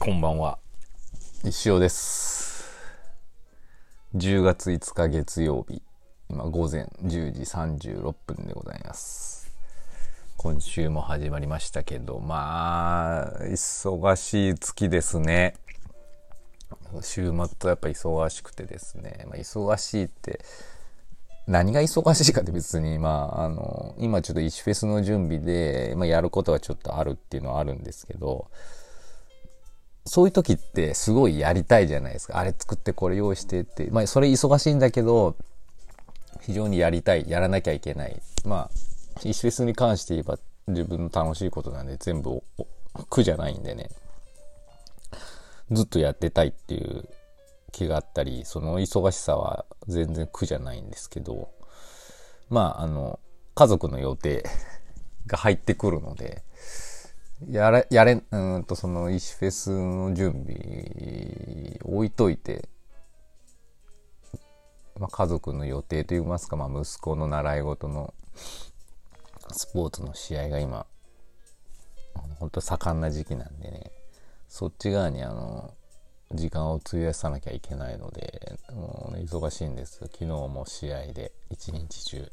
[0.00, 0.58] こんばんは。
[1.44, 2.64] 石尾です。
[4.14, 5.82] 10月5日月曜日、
[6.30, 9.52] 今午前10時36分でございます。
[10.36, 15.56] 今週も始まりましたけど、まあ、忙しい月ですね。
[17.02, 20.40] 週末はやっぱ忙しくてですね、まあ、忙しいって、
[21.48, 28.48] 何が忙しいかって別に、まあ、あの、今ちょっと石フェスの準備で、まあ、やることがちょっとあるっていうのはあるんですけど、
[30.08, 32.38] そういう時ってすごいやりたいじゃないですか。
[32.38, 33.88] あれ作ってこれ用意してって。
[33.90, 35.36] まあそれ忙しいんだけど、
[36.40, 37.28] 非常にやりたい。
[37.28, 38.20] やらなきゃいけない。
[38.44, 38.70] まあ、
[39.22, 42.42] 石フェスに関して言えば自分の楽しいことなんで全部
[43.10, 43.90] 苦じゃないんでね。
[45.70, 47.06] ずっとやってたいっていう
[47.72, 51.50] 気があったり、その忙しさは全然苦じゃないんですけど、
[52.48, 53.20] まああの、
[53.54, 54.42] 家族の予定
[55.26, 56.42] が入ってくるので、
[57.46, 62.68] やれ、やれ、うんと、その、石フェスの準備、置いといて、
[64.98, 68.12] まあ、家族の予定といいますか、まあ、息子の習い事の
[69.52, 70.86] スポーツの試合が今、
[72.40, 73.92] 本当盛んな時期なんでね、
[74.48, 75.74] そっち側にあの、
[76.32, 80.00] 時間を費やさなきゃいけないので、もうね、忙しいんです。
[80.00, 82.30] 昨日も試合で、一日中。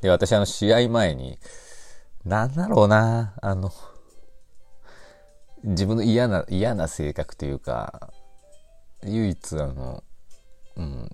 [0.00, 1.38] で、私あの、試合前に、
[2.24, 3.72] なんだろうな、あの、
[5.64, 8.12] 自分の嫌な、嫌な性格というか、
[9.04, 10.04] 唯一あの、
[10.76, 11.10] うん、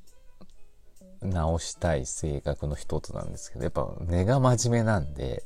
[1.22, 5.44] 直したい性格の一つなんですけど、やっぱ根が真面目なんで、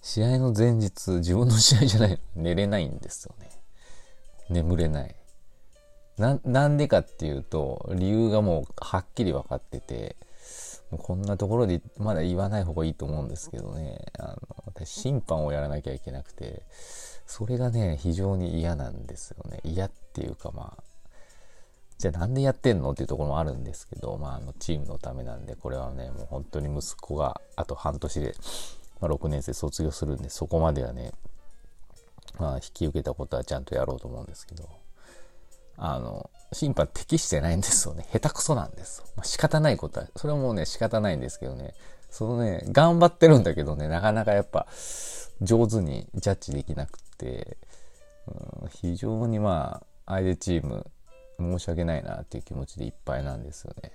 [0.00, 3.50] 試合の前日、自分の試合じゃない、寝れないんですよね。
[4.50, 5.14] 眠れない。
[6.18, 10.16] な、なんでかっていうと、理由がもうはっきり分かってて、
[10.98, 14.36] こんなところでまだ言わない方がいいと思うんですけどね、あ
[14.78, 16.62] の、審判をやらなきゃいけなくて、
[17.26, 19.60] それがね、非常に嫌なんですよね。
[19.64, 20.82] 嫌っていうかまあ、
[21.98, 28.34] じゃあなんでやってんのっていうところもあるんですけど、まあ、あの、チームのためなんで、これはね、もう本当に息子があと半年で、
[29.00, 31.12] まあ、6年生卒業するんで、そこまではね、
[32.38, 34.68] まあ、引き受けたことはちゃんとやろうと思うんですけど、
[35.76, 38.06] あの、審判適してないんですよね。
[38.12, 39.02] 下手くそなんです。
[39.16, 41.74] まあ、仕方ないことは、それはもうね、仕方ないんですけどね、
[42.10, 44.66] そのね、頑張ってるんだけどね、なかなかやっぱ、
[45.42, 47.56] 上手にジャッジできなくて、
[48.62, 50.86] うん、非常にまあ、相手チーム、
[51.38, 53.92] 申し訳ないなっていう気持ちでいっぱいなんですよね。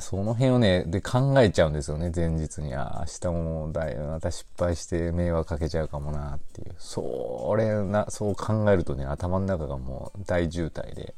[0.00, 2.74] その辺をね、で考えちゃうんですよね、前日に。
[2.74, 6.74] あ、明日もだいまた失敗して迷惑かけちゃうかもなっていう。
[6.78, 11.14] それな、そう考えるとね、頭の中がもう大渋滞で、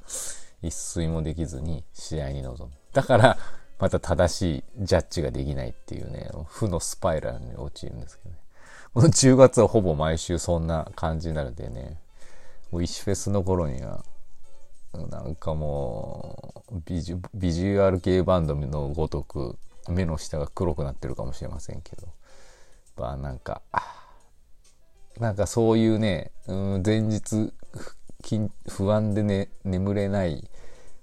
[0.60, 2.76] 一睡もできずに試合に臨む。
[2.92, 3.38] だから、
[3.78, 8.38] また正しいジャッジができないっていうね、負のスパイラルに陥るんですけどね。
[8.92, 11.98] この10月はほぼ毎週そんな感じになるんでね、
[12.70, 14.04] もう石フェスの頃には、
[14.92, 22.08] なんかもうビジュ、アル系バンドのごとく、目の下が黒くなってるかもしれませんけど、
[22.96, 23.62] まあなんか、
[25.18, 27.52] なんかそういうね、うん、前日
[28.68, 30.50] 不安でね、眠れない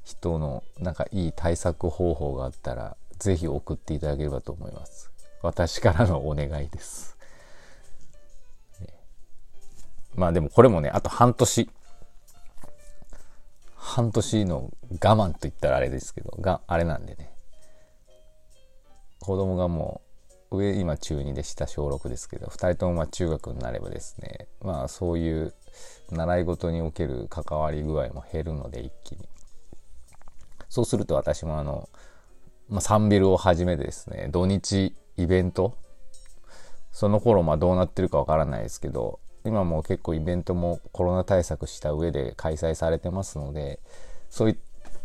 [0.03, 5.11] 人のなんかいい対策方法があったら、ぜひ送っていただければと思います。
[5.41, 7.15] 私からのお願いです。
[10.15, 11.69] まあでもこれもね、あと半年、
[13.85, 17.31] 半年の我慢と言ったらあれですけど、が、あれなんでね。
[19.19, 20.01] 子供がも
[20.49, 25.53] う、上今中2で下小6ですけど、2人ともま中学になればですね、まあそういう
[26.11, 29.29] 習い事における関わり具合も減るので一気に。
[30.67, 31.87] そうすると私もあの、
[32.67, 35.77] まあ、サンビルをはじめですね、土日イベント
[36.91, 43.79] その頃まあどうなってるかわからないですけど、今も結構イベントもコロナ対策した上で開催されてますので、
[44.29, 44.57] そう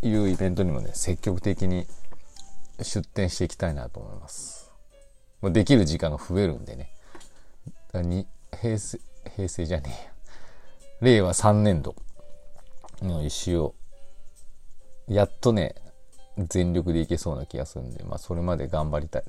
[0.03, 1.87] いうイベントにもね、積極的に
[2.81, 4.73] 出展していきたいなと思います。
[5.43, 6.91] できる時間が増えるんでね。
[7.93, 8.99] 平成、
[9.37, 10.11] 平成じゃね
[11.03, 11.05] え。
[11.05, 11.95] 令和3年度
[13.03, 13.75] の石を、
[15.07, 15.75] やっとね、
[16.39, 19.25] 全力でいけそうな気がするんで、まあそれまで頑張りたい。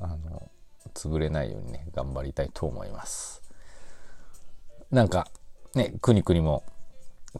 [0.00, 0.50] あの、
[0.94, 3.41] 潰れないようにね、頑張りたいと思います。
[4.92, 5.26] なんか、
[5.74, 6.64] ね、くにくにも、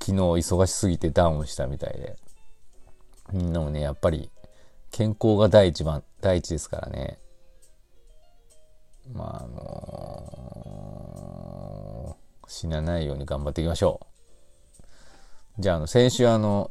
[0.00, 2.16] 昨日忙しすぎてダウンしたみたいで、
[3.31, 4.31] みんなもね、やっぱり、
[4.90, 7.19] 健康が第一番、第一ですからね。
[9.12, 14.00] まあ、あのー、死なないように頑張っていきましょ
[15.58, 15.62] う。
[15.62, 16.70] じゃあ、あの、先週あの、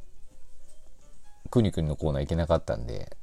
[1.52, 3.16] くにくにのコーナー行けなかったんで、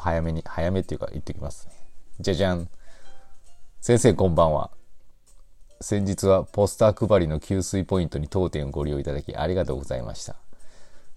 [0.00, 1.74] 早めに、早めっていうか言ってきますね。
[2.18, 2.68] じゃじゃん。
[3.80, 4.72] 先生こんばんは。
[5.82, 10.36] 先日はポスター配りの給水ポイントに当店をご利用いただきありがとうございました。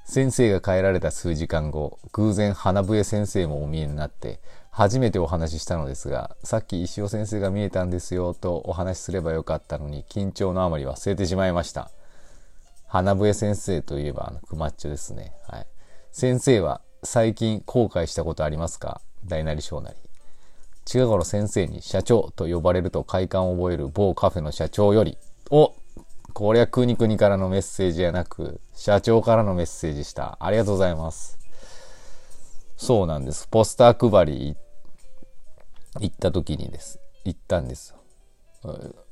[0.05, 4.39] 先生が帰られた数時間後、偶然花笛先生もお見えになって、
[4.71, 11.91] 初めてお話ししたのですが、さっき石尾先生が見えたんですよとお話しすればよかったのに、緊張のあまり忘れてしまいました。
[12.87, 15.33] 花笛先生といえば、あの、クマッチョですね。
[15.45, 15.67] はい。
[16.13, 19.01] 先生は最近後悔したことありますか？
[19.25, 19.97] 大なり小なり。
[20.85, 25.17] 近頃先生に社長と呼ばれると快感を覚える某カフェの社長より、
[25.49, 25.73] お
[26.33, 30.37] これはくにくにからのメッセージじゃなく、社長からのメッセージした。
[30.39, 31.37] ありがとうございます。
[32.75, 33.47] そうなんです。
[33.47, 34.57] ポスター配り
[35.99, 36.99] 行った時にです。
[37.23, 37.99] 行ったんですよ。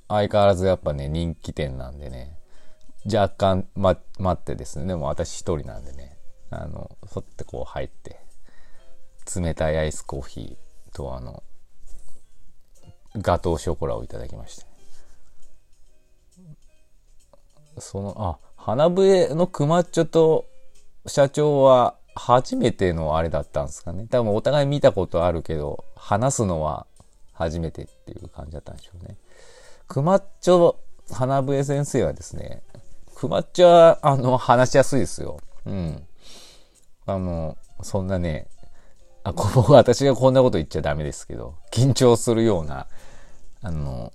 [0.08, 2.38] 相変わらずやっぱね、人気店なんでね、
[3.06, 6.18] 若干、ま、待ってですね、でも私一人なんでね、
[6.50, 8.20] あの、そってこう入って、
[9.36, 11.44] 冷たいアイスコーヒーとあの、
[13.18, 14.66] ガトーショコラをいただきました。
[17.80, 20.46] その、あ、花笛のクマッチョと
[21.08, 24.06] 社長は初めてのあれだったんですかね。
[24.10, 26.86] 多分お互い見たことあるけど、話すのは
[27.34, 29.18] 初めてっていう感じだったんでしょうね。
[29.88, 30.76] クマッチョ
[31.12, 32.62] 花笛先生はですね、
[33.16, 35.40] クマッチョは、あの、話しやすいですよ。
[35.66, 36.08] うん。
[37.06, 38.48] あの、そんなね、
[39.24, 42.88] あ、こ私がこんなこと言っちゃダメですけど、緊張するような、
[43.62, 44.12] あの、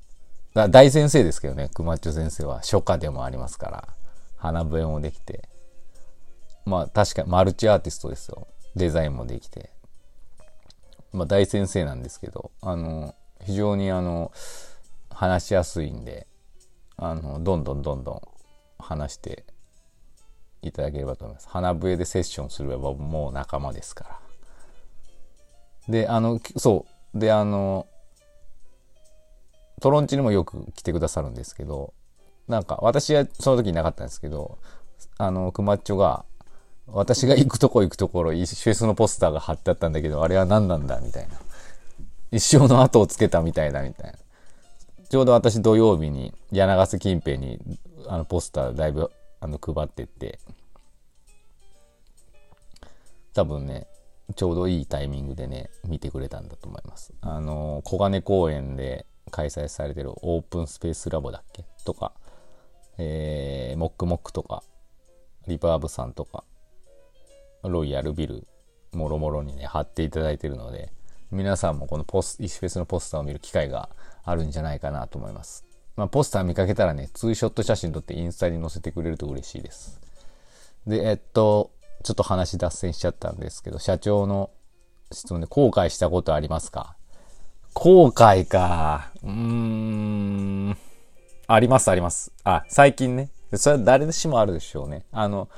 [0.55, 3.88] 大先生ですけどね、クマッチョ先生は初夏でもありますから、
[4.37, 5.49] 花笛もできて、
[6.64, 8.49] まあ確かにマルチアーティストですよ。
[8.75, 9.70] デザインもできて。
[11.12, 13.14] まあ大先生なんですけど、あの、
[13.44, 14.32] 非常にあの、
[15.11, 16.26] 話しやすいんで、
[16.97, 18.23] あの、どんどんどんどん
[18.79, 19.44] 話して
[20.62, 21.49] いただければと思います。
[21.49, 24.25] 花笛でセッションすればもう仲間ですから。
[25.88, 27.19] で、あの、そう。
[27.19, 27.87] で、あの、
[29.81, 31.93] トロンチにもよく来てくださるんですけど、
[32.49, 34.59] なんか私はその時いなかったんですけど、
[35.19, 36.25] あの、クマッチョが、
[36.87, 41.35] 私が行くとこ行くところ、一フェスのポスターが貼ってあったんだけど、あれは何なんだみたいな。
[42.31, 44.19] 一生の後をつけたみたいだみたいな。
[45.09, 47.79] ちょうど私土曜日に柳瀬近辺に
[48.09, 49.11] あのポスターだいぶ
[49.41, 50.38] あの配ってって、
[53.35, 53.87] 多分ね、
[54.34, 57.14] ちょうどいいタイミングでね、見てくれたんだと思います。
[57.20, 62.12] あの、小金公園で開催されてるオープンスペースラボだっけとか、
[62.99, 64.62] えー、モックモックとか、
[65.46, 66.44] リバーブさんとか、
[67.62, 68.46] ロイヤルビル、
[68.93, 70.93] もろもろにね、貼っていただいてるので、
[71.31, 73.90] 皆さんもこのポス、イスフェスのポスターを見る機会が
[74.25, 75.64] あるんじゃないかなと思います。
[75.96, 80.00] まあ、ポスター見かけたらね、ツーショット写真撮ってインスタに載せてくれると嬉しいです。
[80.87, 81.70] で、えっと、
[82.06, 84.50] ちょっと話脱線しちゃったんですけど、社長の
[85.11, 86.97] 質問で後悔したことありますか？
[87.75, 89.11] 後悔か。
[89.25, 90.76] うーん。
[91.49, 92.32] あります、あります。
[92.44, 93.31] あ、最近ね。
[93.55, 95.05] それは誰しもあるでしょうね。
[95.11, 95.49] あの、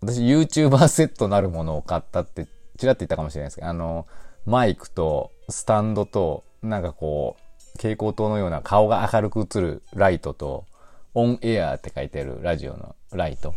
[0.00, 2.46] 私 YouTuber セットなるものを買ったって、
[2.78, 4.06] ちらっと言ったかもしれないですけど、あの、
[4.46, 10.64] マイクとスタンドと、なんかこう、蛍光灯のような顔が明るく映るライトと、
[11.12, 13.54] オンエアって書いてあるラジオのライト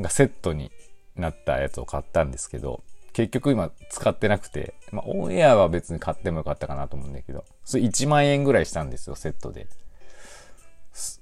[0.00, 0.72] がセットに
[1.16, 9.68] なったやつを買ったんですけど、結局今使ってなくて、まあ、オンエアは別に買ってもよかったかなと思うんだけど、それ1万円ぐらいしたんですよ、セットで。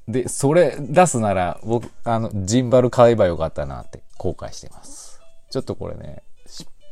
[0.09, 5.21] で、それ出すなら、僕、あの、ジンバル買えばよかったなって後悔してます。
[5.51, 6.23] ちょっとこれね、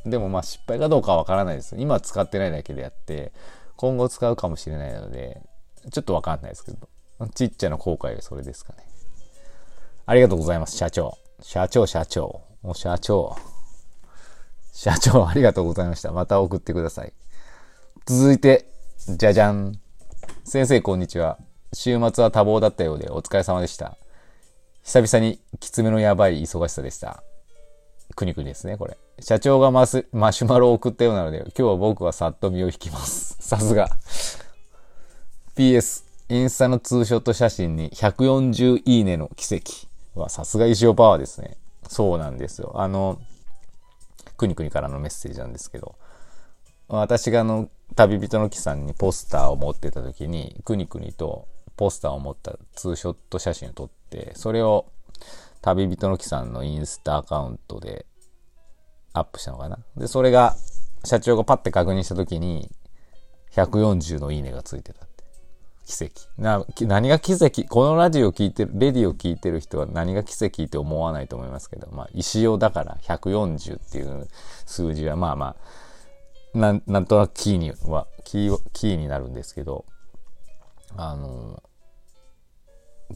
[0.04, 1.76] でもまあ失敗かどうかはわからないです。
[1.78, 3.32] 今使ってないだけであって、
[3.76, 5.40] 今後使うかもしれないので、
[5.90, 6.88] ちょっとわかんないですけど、
[7.34, 8.84] ちっちゃな後悔はそれですかね。
[10.06, 11.16] ありがとうございます、社長。
[11.40, 12.49] 社長、社長。
[12.62, 13.36] もう社長。
[14.72, 16.12] 社長、ありがとうございました。
[16.12, 17.12] また送ってください。
[18.06, 18.66] 続いて、
[19.08, 19.78] じゃじゃん。
[20.44, 21.38] 先生、こんにちは。
[21.72, 23.96] 週末は多忙だったようでお疲れ様でした。
[24.82, 27.22] 久々にきつめのやばい忙しさでした。
[28.14, 28.98] くにくにですね、これ。
[29.20, 33.36] 社長がマスマシュマロを送ったようなので、今日は僕はさっと身を引きます。
[33.40, 33.88] さすが。
[35.56, 41.56] PS、インスタのツーショット写真に140いいねの奇跡はさすが石尾パワーですね。
[41.88, 42.72] そうなんですよ。
[42.76, 43.20] あの、
[44.36, 45.96] くにくにからのメッセージなんですけど、
[46.88, 54.86] 私があの、旅人の木さんにポスターを持ってた時に、くにくにとポスターを持ったツーショット写真を撮って、それを
[55.62, 58.06] 旅人の木さんのインスタアカウントで
[59.12, 59.78] アップしたのかな。
[59.96, 60.56] で、それが、
[61.04, 62.70] 社長がパッて確認した時に、
[63.52, 65.06] 140のいいねがついてた。
[65.86, 66.28] 奇跡。
[66.38, 67.64] な、何が奇跡？
[67.68, 74.28] このラジオを聞いてる、レディを聞いてる人は何が奇跡って思わないと思いますけど、まあ、石尾だから140っていう
[74.66, 75.56] 数字はまあま
[76.54, 79.84] あ、なん、なんとなくキーには、キー、キーになるんですけど、
[80.96, 81.62] あの、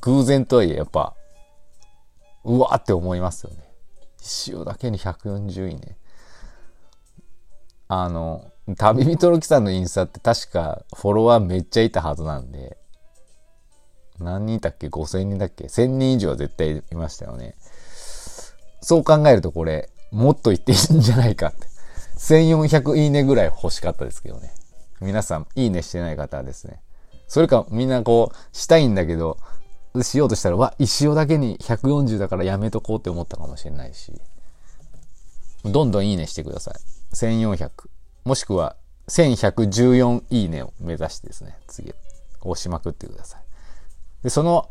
[0.00, 1.14] 偶然とはいえやっぱ、
[2.44, 3.58] うわーって思いますよね。
[4.20, 5.96] 石尾だけに140いいね。
[7.88, 12.78] あの、旅人の木さんのインスタって確かフォロワーめっちゃいたはずなんで、
[14.18, 17.56] 何人いたっけ ?5000 人だっけ ?1000 人以上は絶対いましたよね。
[18.80, 21.66] そう考えるとこれ、もっと言っていいんじゃないかって。
[22.18, 24.52] 1400いいねぐらい欲しかったですけどね。
[25.00, 26.80] 皆さん、いいねしてない方はですね。
[27.26, 29.38] それか、みんなこう、したいんだけど、
[30.02, 34.12] しようとしたら、わ、石尾だけに140だからやめとこうって思ったかもしれないし。
[35.64, 36.74] どんどんいいねしてください。
[37.14, 37.70] 1400。
[38.24, 38.76] もしくは、
[39.08, 41.92] 1114いいねを目指してですね、次、
[42.40, 43.42] 押しまくってください。
[44.22, 44.70] で、その、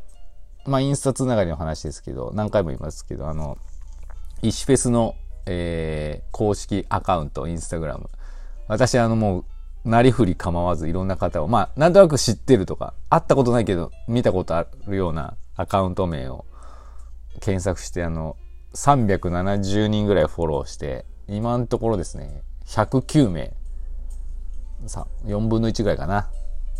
[0.65, 3.57] まあ、インスタつながりの話ですけど、何回も言いますけど、あの、
[4.41, 8.09] 石フェスの、えー、公式アカウント、インスタグラム。
[8.67, 9.45] 私、あの、もう、
[9.89, 16.45] なりふり構わずいろんな方を、まあ、なんとなく知ってるとか、会ったことないけど、見たことあるようなアカウント名を
[17.41, 18.37] 検索して、あの、
[18.75, 23.53] 370人ぐらいフォローして、今のところですね、109名、
[24.87, 26.29] さ、4分の1ぐらいかな、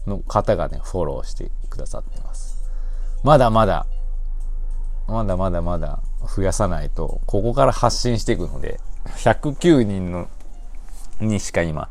[0.06, 2.70] の方がね、フォローしてくださってます。
[3.24, 3.86] まだまだ、
[5.08, 6.02] まだまだまだ
[6.36, 10.28] 増やさないと、ここから発信していくので、109人の、
[11.20, 11.90] にしか今、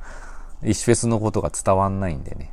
[0.62, 2.52] 石フェスのことが伝わんないんでね。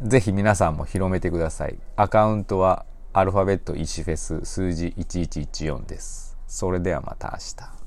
[0.00, 1.78] ぜひ皆さんも広めてください。
[1.96, 6.36] アカウントはアルファベット石フェス数字1114です。
[6.46, 7.77] それではまた明日。